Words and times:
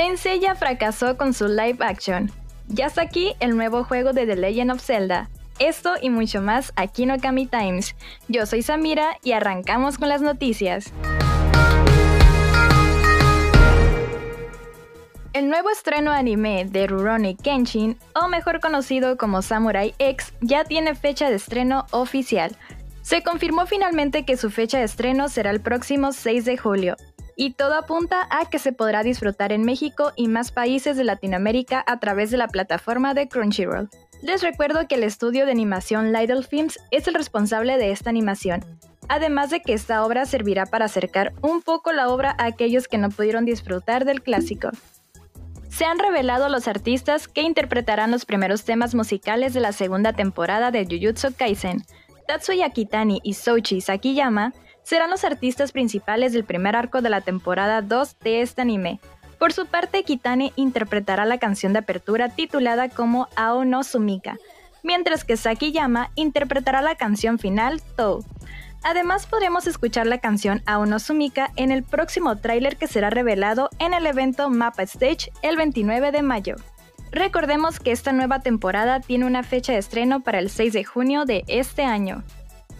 Saint 0.00 0.16
Seiya 0.16 0.54
fracasó 0.54 1.18
con 1.18 1.34
su 1.34 1.46
live 1.46 1.76
action. 1.80 2.32
Ya 2.68 2.86
está 2.86 3.02
aquí 3.02 3.34
el 3.38 3.54
nuevo 3.54 3.84
juego 3.84 4.14
de 4.14 4.24
The 4.24 4.34
Legend 4.34 4.70
of 4.70 4.80
Zelda. 4.80 5.28
Esto 5.58 5.92
y 6.00 6.08
mucho 6.08 6.40
más 6.40 6.72
aquí 6.74 7.02
en 7.02 7.10
Okami 7.10 7.44
Times. 7.44 7.94
Yo 8.26 8.46
soy 8.46 8.62
Samira 8.62 9.18
y 9.22 9.32
arrancamos 9.32 9.98
con 9.98 10.08
las 10.08 10.22
noticias. 10.22 10.90
El 15.34 15.50
nuevo 15.50 15.68
estreno 15.68 16.12
anime 16.12 16.64
de 16.64 16.86
Rurouni 16.86 17.36
Kenshin, 17.36 17.98
o 18.14 18.26
mejor 18.28 18.60
conocido 18.60 19.18
como 19.18 19.42
Samurai 19.42 19.94
X, 19.98 20.32
ya 20.40 20.64
tiene 20.64 20.94
fecha 20.94 21.28
de 21.28 21.36
estreno 21.36 21.84
oficial. 21.90 22.56
Se 23.02 23.22
confirmó 23.22 23.66
finalmente 23.66 24.24
que 24.24 24.38
su 24.38 24.50
fecha 24.50 24.78
de 24.78 24.84
estreno 24.84 25.28
será 25.28 25.50
el 25.50 25.60
próximo 25.60 26.12
6 26.12 26.46
de 26.46 26.56
julio, 26.56 26.96
y 27.40 27.52
todo 27.52 27.72
apunta 27.72 28.28
a 28.28 28.50
que 28.50 28.58
se 28.58 28.70
podrá 28.70 29.02
disfrutar 29.02 29.50
en 29.50 29.62
México 29.62 30.12
y 30.14 30.28
más 30.28 30.52
países 30.52 30.98
de 30.98 31.04
Latinoamérica 31.04 31.82
a 31.86 31.98
través 31.98 32.30
de 32.30 32.36
la 32.36 32.48
plataforma 32.48 33.14
de 33.14 33.28
Crunchyroll. 33.28 33.88
Les 34.20 34.42
recuerdo 34.42 34.86
que 34.86 34.96
el 34.96 35.04
estudio 35.04 35.46
de 35.46 35.52
animación 35.52 36.12
Lidl 36.12 36.44
Films 36.44 36.78
es 36.90 37.08
el 37.08 37.14
responsable 37.14 37.78
de 37.78 37.92
esta 37.92 38.10
animación, 38.10 38.62
además 39.08 39.48
de 39.48 39.62
que 39.62 39.72
esta 39.72 40.04
obra 40.04 40.26
servirá 40.26 40.66
para 40.66 40.84
acercar 40.84 41.32
un 41.40 41.62
poco 41.62 41.92
la 41.92 42.10
obra 42.10 42.36
a 42.36 42.44
aquellos 42.44 42.88
que 42.88 42.98
no 42.98 43.08
pudieron 43.08 43.46
disfrutar 43.46 44.04
del 44.04 44.20
clásico. 44.20 44.68
Se 45.70 45.86
han 45.86 45.98
revelado 45.98 46.50
los 46.50 46.68
artistas 46.68 47.26
que 47.26 47.40
interpretarán 47.40 48.10
los 48.10 48.26
primeros 48.26 48.64
temas 48.64 48.94
musicales 48.94 49.54
de 49.54 49.60
la 49.60 49.72
segunda 49.72 50.12
temporada 50.12 50.70
de 50.70 50.84
Jujutsu 50.84 51.32
Kaisen. 51.34 51.86
Tatsuya 52.28 52.68
Kitani 52.68 53.20
y 53.24 53.32
Soichi 53.32 53.80
Sakiyama 53.80 54.52
serán 54.82 55.10
los 55.10 55.24
artistas 55.24 55.72
principales 55.72 56.32
del 56.32 56.44
primer 56.44 56.76
arco 56.76 57.02
de 57.02 57.10
la 57.10 57.20
temporada 57.20 57.82
2 57.82 58.18
de 58.20 58.42
este 58.42 58.62
anime. 58.62 59.00
Por 59.38 59.52
su 59.52 59.66
parte, 59.66 60.04
Kitane 60.04 60.52
interpretará 60.56 61.24
la 61.24 61.38
canción 61.38 61.72
de 61.72 61.78
apertura 61.78 62.28
titulada 62.28 62.88
como 62.88 63.28
Ao 63.36 63.64
no 63.64 63.82
Sumika, 63.82 64.36
mientras 64.82 65.24
que 65.24 65.36
Sakiyama 65.36 66.10
interpretará 66.14 66.82
la 66.82 66.94
canción 66.94 67.38
final 67.38 67.80
Tou. 67.96 68.24
Además, 68.82 69.26
podremos 69.26 69.66
escuchar 69.66 70.06
la 70.06 70.18
canción 70.18 70.62
Ao 70.66 70.86
no 70.86 70.98
Sumika 70.98 71.52
en 71.56 71.70
el 71.70 71.82
próximo 71.82 72.36
tráiler 72.36 72.76
que 72.76 72.86
será 72.86 73.10
revelado 73.10 73.70
en 73.78 73.94
el 73.94 74.06
evento 74.06 74.50
Mapa 74.50 74.82
Stage 74.82 75.32
el 75.42 75.56
29 75.56 76.12
de 76.12 76.22
mayo. 76.22 76.56
Recordemos 77.12 77.80
que 77.80 77.92
esta 77.92 78.12
nueva 78.12 78.40
temporada 78.40 79.00
tiene 79.00 79.26
una 79.26 79.42
fecha 79.42 79.72
de 79.72 79.78
estreno 79.78 80.20
para 80.20 80.38
el 80.38 80.48
6 80.48 80.72
de 80.72 80.84
junio 80.84 81.24
de 81.24 81.44
este 81.48 81.82
año. 81.82 82.24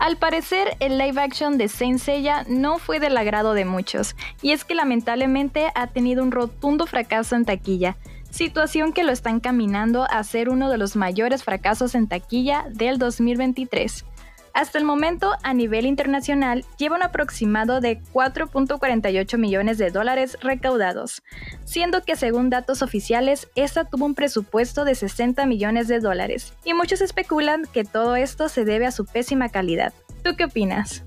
Al 0.01 0.17
parecer, 0.17 0.79
el 0.81 0.97
live 0.97 1.21
action 1.21 1.59
de 1.59 1.69
Saint 1.69 1.99
Seiya 1.99 2.47
no 2.49 2.79
fue 2.79 3.01
del 3.01 3.19
agrado 3.19 3.53
de 3.53 3.67
muchos, 3.67 4.17
y 4.41 4.53
es 4.53 4.65
que 4.65 4.75
lamentablemente 4.75 5.71
ha 5.75 5.89
tenido 5.89 6.23
un 6.23 6.33
rotundo 6.33 6.87
fracaso 6.87 7.37
en 7.37 7.45
taquilla, 7.45 7.99
situación 8.31 8.95
que 8.95 9.05
lo 9.05 9.13
está 9.13 9.29
encaminando 9.29 10.05
a 10.05 10.25
ser 10.25 10.49
uno 10.49 10.71
de 10.71 10.79
los 10.79 10.97
mayores 10.97 11.45
fracasos 11.45 11.95
en 11.95 12.09
taquilla 12.09 12.65
del 12.71 12.97
2023. 12.97 14.07
Hasta 14.53 14.79
el 14.79 14.85
momento, 14.85 15.33
a 15.43 15.55
nivel 15.55 15.87
internacional, 15.87 16.65
lleva 16.77 16.97
un 16.97 17.03
aproximado 17.03 17.81
de 17.81 18.01
4.48 18.13 19.39
millones 19.39 19.79
de 19.79 19.91
dólares 19.91 20.37
recaudados, 20.41 21.23
siendo 21.65 22.03
que 22.03 22.17
según 22.17 22.51
datos 22.51 22.83
oficiales, 22.83 23.49
esta 23.55 23.85
tuvo 23.85 24.07
un 24.07 24.15
presupuesto 24.15 24.85
de 24.85 24.95
60 24.95 25.47
millones 25.47 25.87
de 25.87 26.01
dólares, 26.01 26.53
y 26.65 26.75
muchos 26.75 27.01
especulan 27.01 27.65
que 27.73 27.85
todo 27.85 28.17
esto 28.17 28.49
se 28.49 28.65
debe 28.65 28.87
a 28.87 28.93
su 28.93 29.07
pésima 29.07 29.49
calidad. 29.51 29.93
¿Tú 30.25 30.35
qué 30.37 30.45
opinas? 30.45 31.05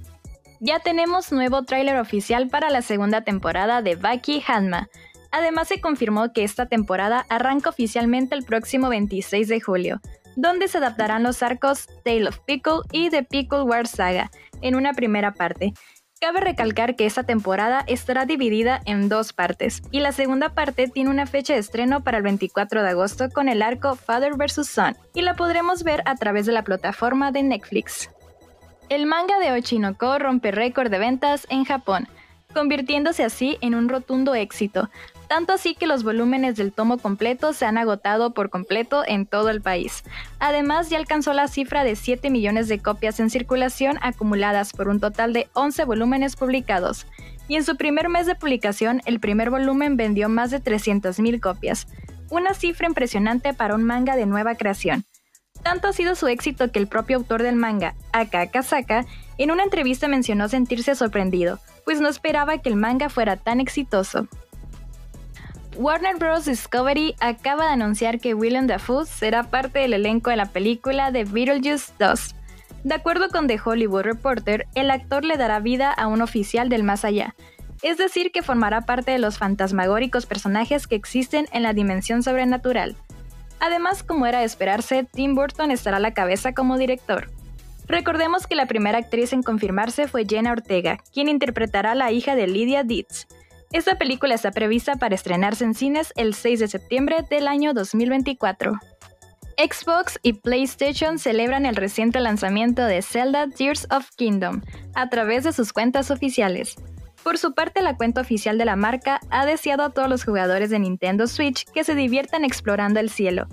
Ya 0.60 0.80
tenemos 0.80 1.34
nuevo 1.34 1.64
tráiler 1.64 1.98
oficial 2.00 2.48
para 2.48 2.70
la 2.70 2.82
segunda 2.82 3.22
temporada 3.22 3.82
de 3.82 3.98
Baki 3.98 4.42
Hanma. 4.48 4.90
Además 5.30 5.68
se 5.68 5.82
confirmó 5.82 6.32
que 6.32 6.46
esta 6.46 6.68
temporada 6.68 7.26
arranca 7.28 7.70
oficialmente 7.70 8.36
el 8.36 8.46
próximo 8.46 8.88
26 8.88 9.50
de 9.50 9.60
julio, 9.60 10.02
donde 10.36 10.68
se 10.68 10.78
adaptarán 10.78 11.24
los 11.24 11.44
arcos 11.44 11.88
Tale 12.04 12.28
of 12.28 12.40
Pickle 12.46 12.82
y 12.92 13.10
The 13.10 13.24
Pickle 13.24 13.64
War 13.64 13.88
Saga 13.88 14.32
en 14.62 14.76
una 14.76 14.94
primera 14.94 15.34
parte. 15.34 15.74
Cabe 16.24 16.40
recalcar 16.40 16.96
que 16.96 17.06
esta 17.06 17.24
temporada 17.24 17.84
estará 17.86 18.26
dividida 18.26 18.80
en 18.86 19.10
dos 19.10 19.34
partes, 19.34 19.82
y 19.92 20.00
la 20.00 20.14
segunda 20.14 20.54
parte 20.54 20.88
tiene 20.88 21.10
una 21.10 21.26
fecha 21.26 21.54
de 21.54 21.60
estreno 21.60 22.02
para 22.02 22.18
el 22.18 22.24
24 22.24 22.82
de 22.82 22.90
agosto 22.92 23.30
con 23.30 23.50
el 23.50 23.62
arco 23.62 23.96
Father 23.96 24.36
vs. 24.38 24.66
Son, 24.66 24.96
y 25.14 25.22
la 25.22 25.36
podremos 25.36 25.84
ver 25.84 26.02
a 26.06 26.16
través 26.16 26.46
de 26.46 26.54
la 26.54 26.64
plataforma 26.64 27.34
de 27.34 27.44
Netflix. 27.44 28.10
El 28.88 29.06
manga 29.06 29.38
de 29.40 29.52
Ochinoko 29.52 30.18
rompe 30.18 30.52
récord 30.52 30.90
de 30.90 31.00
ventas 31.00 31.46
en 31.50 31.66
Japón, 31.66 32.08
convirtiéndose 32.54 33.26
así 33.26 33.58
en 33.60 33.76
un 33.76 33.90
rotundo 33.90 34.34
éxito, 34.34 34.90
tanto 35.28 35.54
así 35.54 35.76
que 35.76 35.88
los 35.88 36.04
volúmenes 36.04 36.56
del 36.56 36.72
tomo 36.72 36.98
completo 36.98 37.54
se 37.54 37.66
han 37.66 37.78
agotado 37.78 38.34
por 38.34 38.50
completo 38.50 39.04
en 39.06 39.26
todo 39.26 39.50
el 39.50 39.62
país. 39.62 40.04
Además, 40.40 40.90
ya 40.90 40.98
alcanzó 40.98 41.34
la 41.34 41.48
cifra 41.48 41.84
de 41.84 41.96
7 41.96 42.30
millones 42.30 42.68
de 42.68 42.80
copias 42.80 43.20
en 43.20 43.30
circulación 43.30 43.98
acumuladas 44.02 44.74
por 44.74 44.88
un 44.88 45.00
total 45.00 45.34
de 45.34 45.48
11 45.54 45.86
volúmenes 45.86 46.36
publicados. 46.36 47.08
Y 47.48 47.56
en 47.56 47.64
su 47.64 47.76
primer 47.76 48.10
mes 48.10 48.26
de 48.26 48.36
publicación, 48.36 49.02
el 49.06 49.20
primer 49.20 49.50
volumen 49.50 49.98
vendió 49.98 50.30
más 50.30 50.52
de 50.52 50.62
300.000 50.62 51.40
copias, 51.40 51.88
una 52.30 52.54
cifra 52.54 52.88
impresionante 52.88 53.54
para 53.54 53.76
un 53.76 53.84
manga 53.84 54.16
de 54.16 54.26
nueva 54.26 54.56
creación. 54.56 55.06
Tanto 55.62 55.88
ha 55.88 55.94
sido 55.94 56.16
su 56.16 56.28
éxito 56.28 56.72
que 56.72 56.80
el 56.80 56.88
propio 56.88 57.18
autor 57.18 57.42
del 57.42 57.56
manga, 57.56 57.96
Aka 58.12 58.48
Kasaka, 58.48 59.06
en 59.38 59.52
una 59.52 59.64
entrevista 59.64 60.08
mencionó 60.08 60.50
sentirse 60.50 60.96
sorprendido, 60.96 61.60
pues 61.86 62.02
no 62.02 62.10
esperaba 62.10 62.58
que 62.58 62.70
el 62.70 62.76
manga 62.76 63.10
fuera 63.10 63.38
tan 63.38 63.60
exitoso. 63.60 64.28
Warner 65.76 66.18
Bros. 66.18 66.46
Discovery 66.46 67.16
acaba 67.20 67.66
de 67.66 67.74
anunciar 67.74 68.20
que 68.20 68.36
William 68.36 68.68
Dafoe 68.68 69.06
será 69.06 69.44
parte 69.44 69.80
del 69.80 69.94
elenco 69.94 70.30
de 70.30 70.36
la 70.36 70.46
película 70.46 71.12
de 71.12 71.24
Beetlejuice 71.24 71.94
2. 71.98 72.36
De 72.84 72.94
acuerdo 72.94 73.30
con 73.30 73.48
The 73.48 73.60
Hollywood 73.64 74.04
Reporter, 74.04 74.68
el 74.76 74.92
actor 74.92 75.26
le 75.26 75.36
dará 75.36 75.60
vida 75.60 75.92
a 75.92 76.08
un 76.08 76.22
oficial 76.22 76.70
del 76.70 76.84
más 76.84 77.06
allá, 77.06 77.34
es 77.82 77.98
decir, 77.98 78.32
que 78.32 78.44
formará 78.44 78.82
parte 78.82 79.12
de 79.12 79.18
los 79.18 79.40
fantasmagóricos 79.40 80.26
personajes 80.26 80.86
que 80.86 80.96
existen 80.96 81.48
en 81.52 81.64
la 81.64 81.74
dimensión 81.74 82.22
sobrenatural. 82.22 82.96
Además, 83.60 84.04
como 84.04 84.28
era 84.28 84.40
de 84.40 84.46
esperarse, 84.46 85.06
Tim 85.12 85.34
Burton 85.34 85.72
estará 85.72 85.98
a 85.98 86.02
la 86.02 86.14
cabeza 86.14 86.54
como 86.54 86.78
director. 86.78 87.32
Recordemos 87.88 88.46
que 88.46 88.56
la 88.56 88.68
primera 88.68 89.00
actriz 89.00 89.34
en 89.34 89.44
confirmarse 89.44 90.08
fue 90.08 90.26
Jenna 90.26 90.52
Ortega, 90.52 91.00
quien 91.14 91.30
interpretará 91.30 91.92
a 91.92 91.96
la 91.96 92.12
hija 92.12 92.36
de 92.36 92.48
Lydia 92.48 92.84
Dietz. 92.84 93.28
Esta 93.74 93.96
película 93.96 94.36
está 94.36 94.52
prevista 94.52 94.98
para 94.98 95.16
estrenarse 95.16 95.64
en 95.64 95.74
cines 95.74 96.14
el 96.16 96.36
6 96.36 96.60
de 96.60 96.68
septiembre 96.68 97.26
del 97.28 97.48
año 97.48 97.74
2024. 97.74 98.74
Xbox 99.58 100.20
y 100.22 100.34
PlayStation 100.34 101.18
celebran 101.18 101.66
el 101.66 101.76
reciente 101.76 102.20
lanzamiento 102.20 102.86
de 102.86 103.02
Zelda 103.02 103.48
Tears 103.48 103.88
of 103.90 104.08
Kingdom 104.16 104.62
a 104.94 105.10
través 105.10 105.44
de 105.44 105.54
sus 105.54 105.74
cuentas 105.74 106.12
oficiales. 106.12 106.76
Por 107.24 107.40
su 107.40 107.56
parte, 107.56 107.82
la 107.82 107.98
cuenta 107.98 108.22
oficial 108.22 108.60
de 108.60 108.66
la 108.66 108.76
marca 108.76 109.20
ha 109.32 109.44
deseado 109.48 109.82
a 109.82 109.90
todos 109.90 110.08
los 110.08 110.24
jugadores 110.24 110.70
de 110.70 110.78
Nintendo 110.78 111.26
Switch 111.26 111.66
que 111.72 111.84
se 111.84 111.96
diviertan 111.96 112.46
explorando 112.46 113.00
el 113.00 113.10
cielo. 113.10 113.48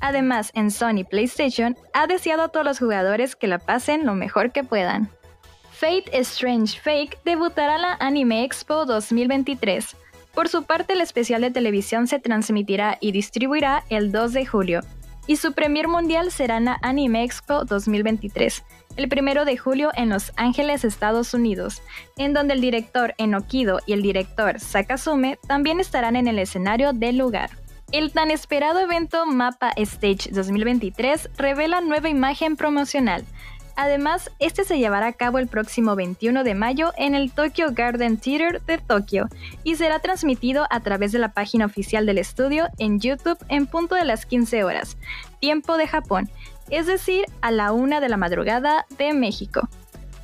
Además, 0.00 0.52
en 0.54 0.70
Sony 0.70 1.04
PlayStation 1.08 1.76
ha 1.94 2.06
deseado 2.06 2.44
a 2.44 2.48
todos 2.48 2.64
los 2.64 2.78
jugadores 2.78 3.34
que 3.34 3.48
la 3.48 3.58
pasen 3.58 4.06
lo 4.06 4.14
mejor 4.14 4.52
que 4.52 4.62
puedan. 4.62 5.10
Fate 5.84 6.18
Strange 6.20 6.80
Fake 6.80 7.18
debutará 7.26 7.76
la 7.76 7.98
Anime 8.00 8.42
Expo 8.42 8.86
2023. 8.86 9.94
Por 10.32 10.48
su 10.48 10.62
parte, 10.62 10.94
el 10.94 11.02
especial 11.02 11.42
de 11.42 11.50
televisión 11.50 12.06
se 12.06 12.18
transmitirá 12.18 12.96
y 13.02 13.12
distribuirá 13.12 13.84
el 13.90 14.10
2 14.10 14.32
de 14.32 14.46
julio, 14.46 14.80
y 15.26 15.36
su 15.36 15.52
premier 15.52 15.86
mundial 15.86 16.30
será 16.30 16.56
en 16.56 16.64
la 16.64 16.78
Anime 16.80 17.22
Expo 17.22 17.66
2023, 17.66 18.64
el 18.96 19.10
1 19.12 19.44
de 19.44 19.58
julio 19.58 19.90
en 19.94 20.08
Los 20.08 20.32
Ángeles, 20.36 20.86
Estados 20.86 21.34
Unidos, 21.34 21.82
en 22.16 22.32
donde 22.32 22.54
el 22.54 22.62
director 22.62 23.14
Enokido 23.18 23.80
y 23.84 23.92
el 23.92 24.00
director 24.00 24.60
Sakasume 24.60 25.38
también 25.46 25.80
estarán 25.80 26.16
en 26.16 26.28
el 26.28 26.38
escenario 26.38 26.94
del 26.94 27.18
lugar. 27.18 27.50
El 27.92 28.10
tan 28.10 28.30
esperado 28.30 28.80
evento 28.80 29.26
Mapa 29.26 29.70
Stage 29.76 30.30
2023 30.32 31.28
revela 31.36 31.82
nueva 31.82 32.08
imagen 32.08 32.56
promocional, 32.56 33.26
Además, 33.76 34.30
este 34.38 34.64
se 34.64 34.78
llevará 34.78 35.08
a 35.08 35.12
cabo 35.12 35.38
el 35.38 35.48
próximo 35.48 35.96
21 35.96 36.44
de 36.44 36.54
mayo 36.54 36.92
en 36.96 37.14
el 37.14 37.32
Tokyo 37.32 37.68
Garden 37.72 38.18
Theater 38.18 38.62
de 38.62 38.78
Tokio 38.78 39.28
y 39.64 39.74
será 39.76 39.98
transmitido 39.98 40.66
a 40.70 40.80
través 40.80 41.12
de 41.12 41.18
la 41.18 41.32
página 41.32 41.66
oficial 41.66 42.06
del 42.06 42.18
estudio 42.18 42.68
en 42.78 43.00
YouTube 43.00 43.38
en 43.48 43.66
punto 43.66 43.94
de 43.96 44.04
las 44.04 44.26
15 44.26 44.62
horas, 44.64 44.96
tiempo 45.40 45.76
de 45.76 45.88
Japón, 45.88 46.30
es 46.70 46.86
decir, 46.86 47.24
a 47.40 47.50
la 47.50 47.72
una 47.72 48.00
de 48.00 48.08
la 48.08 48.16
madrugada 48.16 48.86
de 48.96 49.12
México. 49.12 49.68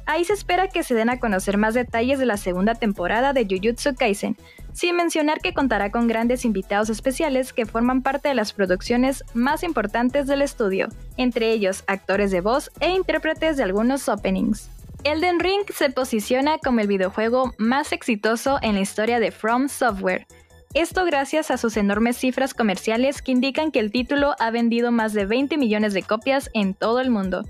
Ahí 0.06 0.25
se 0.25 0.32
espera 0.32 0.69
que 0.69 0.82
se 0.82 0.94
den 0.94 1.11
a 1.11 1.20
conocer 1.20 1.56
más 1.56 1.75
detalles 1.75 2.19
de 2.19 2.26
la 2.26 2.37
segunda 2.37 2.75
temporada 2.75 3.32
de 3.32 3.44
Jujutsu 3.44 3.94
Kaisen, 3.94 4.37
sin 4.72 4.96
mencionar 4.96 5.40
que 5.40 5.55
contará 5.55 5.90
con 5.90 6.06
grandes 6.06 6.44
invitados 6.44 6.90
especiales 6.90 7.52
que 7.52 7.67
forman 7.67 8.02
parte 8.02 8.28
de 8.28 8.34
las 8.34 8.52
producciones 8.52 9.25
más 9.34 9.62
importantes 9.62 10.26
del 10.26 10.43
estudio, 10.43 10.88
entre 11.17 11.52
ellos 11.52 11.84
actores 11.87 12.31
de 12.31 12.40
voz 12.40 12.70
e 12.81 12.90
intérpretes 12.90 13.56
de 13.56 13.62
algunos 13.62 14.08
openings. 14.08 14.70
Elden 15.05 15.40
Ring 15.40 15.64
se 15.75 15.90
posiciona 15.90 16.58
como 16.58 16.81
el 16.81 16.87
videojuego 16.87 17.55
más 17.56 17.93
exitoso 17.93 18.58
en 18.61 18.75
la 18.75 18.82
historia 18.82 19.19
de 19.19 19.31
From 19.31 19.69
Software. 19.69 20.26
Esto 20.75 21.05
gracias 21.05 21.50
a 21.50 21.56
sus 21.56 21.76
enormes 21.76 22.17
cifras 22.17 22.55
comerciales 22.55 23.22
que 23.22 23.32
indican 23.32 23.72
que 23.72 23.81
el 23.81 23.90
título 23.90 24.37
ha 24.38 24.50
vendido 24.50 24.93
más 24.93 25.14
de 25.14 25.26
20 25.26 25.56
millones 25.56 25.94
de 25.94 26.02
copias 26.02 26.50
en 26.55 26.75
todo 26.75 27.00
el 27.00 27.11
mundo. 27.11 27.44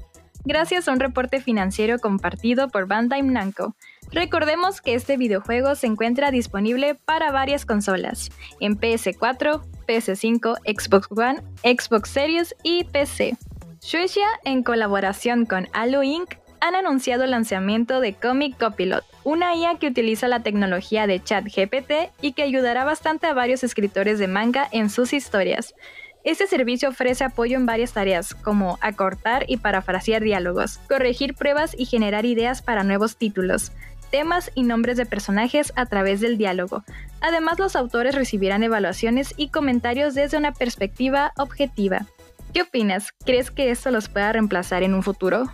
Gracias 0.44 0.88
a 0.88 0.92
un 0.92 1.00
reporte 1.00 1.40
financiero 1.40 1.98
compartido 1.98 2.68
por 2.68 2.86
Bandai 2.86 3.22
Namco, 3.22 3.74
recordemos 4.10 4.80
que 4.80 4.94
este 4.94 5.18
videojuego 5.18 5.74
se 5.74 5.86
encuentra 5.86 6.30
disponible 6.30 6.94
para 6.94 7.30
varias 7.30 7.66
consolas, 7.66 8.30
en 8.58 8.78
PS4, 8.80 9.62
PS5, 9.86 10.56
Xbox 10.64 11.08
One, 11.10 11.42
Xbox 11.62 12.08
Series 12.08 12.54
y 12.62 12.84
PC. 12.84 13.36
Shueisha, 13.82 14.26
en 14.44 14.62
colaboración 14.62 15.44
con 15.44 15.68
Halo 15.72 16.02
Inc., 16.02 16.36
han 16.60 16.74
anunciado 16.74 17.24
el 17.24 17.30
lanzamiento 17.30 18.00
de 18.00 18.14
Comic 18.14 18.58
Copilot, 18.58 19.04
una 19.24 19.54
IA 19.54 19.78
que 19.78 19.86
utiliza 19.86 20.28
la 20.28 20.42
tecnología 20.42 21.06
de 21.06 21.22
ChatGPT 21.22 22.12
y 22.20 22.32
que 22.32 22.42
ayudará 22.42 22.84
bastante 22.84 23.26
a 23.26 23.34
varios 23.34 23.64
escritores 23.64 24.18
de 24.18 24.28
manga 24.28 24.68
en 24.70 24.90
sus 24.90 25.12
historias. 25.12 25.74
Este 26.22 26.46
servicio 26.46 26.90
ofrece 26.90 27.24
apoyo 27.24 27.56
en 27.56 27.64
varias 27.64 27.94
tareas, 27.94 28.34
como 28.34 28.78
acortar 28.82 29.46
y 29.48 29.56
parafrasear 29.56 30.22
diálogos, 30.22 30.78
corregir 30.86 31.34
pruebas 31.34 31.74
y 31.78 31.86
generar 31.86 32.26
ideas 32.26 32.60
para 32.60 32.84
nuevos 32.84 33.16
títulos, 33.16 33.72
temas 34.10 34.50
y 34.54 34.64
nombres 34.64 34.98
de 34.98 35.06
personajes 35.06 35.72
a 35.76 35.86
través 35.86 36.20
del 36.20 36.36
diálogo. 36.36 36.84
Además, 37.22 37.58
los 37.58 37.74
autores 37.74 38.14
recibirán 38.14 38.62
evaluaciones 38.62 39.32
y 39.38 39.48
comentarios 39.48 40.14
desde 40.14 40.36
una 40.36 40.52
perspectiva 40.52 41.32
objetiva. 41.38 42.06
¿Qué 42.52 42.62
opinas? 42.62 43.12
¿Crees 43.24 43.50
que 43.50 43.70
esto 43.70 43.90
los 43.90 44.08
pueda 44.08 44.32
reemplazar 44.32 44.82
en 44.82 44.94
un 44.94 45.02
futuro? 45.02 45.44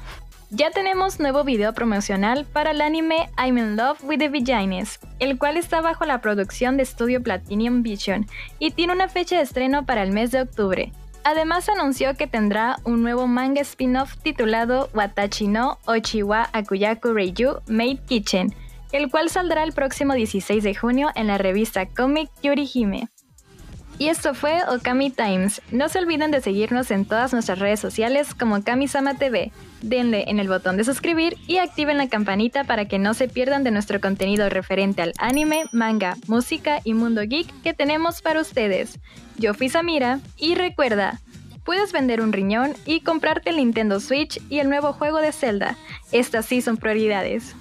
Ya 0.50 0.70
tenemos 0.70 1.18
nuevo 1.18 1.42
video 1.42 1.72
promocional 1.72 2.44
para 2.44 2.70
el 2.70 2.80
anime 2.80 3.28
I'm 3.36 3.58
in 3.58 3.76
Love 3.76 3.98
with 4.04 4.18
the 4.18 4.28
Vagines, 4.28 5.00
el 5.18 5.38
cual 5.38 5.56
está 5.56 5.80
bajo 5.80 6.04
la 6.04 6.20
producción 6.20 6.76
de 6.76 6.84
estudio 6.84 7.20
Platinum 7.20 7.82
Vision 7.82 8.26
y 8.60 8.70
tiene 8.70 8.92
una 8.92 9.08
fecha 9.08 9.36
de 9.36 9.42
estreno 9.42 9.84
para 9.84 10.04
el 10.04 10.12
mes 10.12 10.30
de 10.30 10.42
octubre. 10.42 10.92
Además 11.24 11.68
anunció 11.68 12.14
que 12.14 12.28
tendrá 12.28 12.76
un 12.84 13.02
nuevo 13.02 13.26
manga 13.26 13.60
spin-off 13.62 14.16
titulado 14.22 14.88
Watachi 14.94 15.48
no 15.48 15.78
Ochiwa 15.84 16.48
Akuyaku 16.52 17.12
Reiju 17.12 17.60
Made 17.66 17.98
Kitchen, 18.06 18.54
el 18.92 19.10
cual 19.10 19.30
saldrá 19.30 19.64
el 19.64 19.72
próximo 19.72 20.14
16 20.14 20.62
de 20.62 20.76
junio 20.76 21.10
en 21.16 21.26
la 21.26 21.38
revista 21.38 21.86
Comic 21.86 22.30
Yuri 22.40 22.70
Hime. 22.72 23.08
Y 23.98 24.08
esto 24.08 24.34
fue 24.34 24.60
Okami 24.68 25.10
Times. 25.10 25.62
No 25.70 25.88
se 25.88 25.98
olviden 25.98 26.30
de 26.30 26.42
seguirnos 26.42 26.90
en 26.90 27.06
todas 27.06 27.32
nuestras 27.32 27.58
redes 27.58 27.80
sociales 27.80 28.34
como 28.34 28.62
Kamisama 28.62 29.14
TV. 29.14 29.52
Denle 29.80 30.24
en 30.28 30.38
el 30.38 30.48
botón 30.48 30.76
de 30.76 30.84
suscribir 30.84 31.38
y 31.46 31.58
activen 31.58 31.96
la 31.96 32.08
campanita 32.08 32.64
para 32.64 32.84
que 32.84 32.98
no 32.98 33.14
se 33.14 33.26
pierdan 33.26 33.64
de 33.64 33.70
nuestro 33.70 34.00
contenido 34.00 34.50
referente 34.50 35.00
al 35.00 35.14
anime, 35.18 35.64
manga, 35.72 36.16
música 36.26 36.80
y 36.84 36.92
mundo 36.92 37.22
geek 37.22 37.48
que 37.62 37.72
tenemos 37.72 38.20
para 38.20 38.42
ustedes. 38.42 38.98
Yo 39.38 39.54
fui 39.54 39.70
Samira 39.70 40.20
y 40.36 40.56
recuerda, 40.56 41.20
puedes 41.64 41.92
vender 41.92 42.20
un 42.20 42.34
riñón 42.34 42.74
y 42.84 43.00
comprarte 43.00 43.48
el 43.48 43.56
Nintendo 43.56 44.00
Switch 44.00 44.42
y 44.50 44.58
el 44.58 44.68
nuevo 44.68 44.92
juego 44.92 45.18
de 45.18 45.32
Zelda. 45.32 45.76
Estas 46.12 46.44
sí 46.44 46.60
son 46.60 46.76
prioridades. 46.76 47.56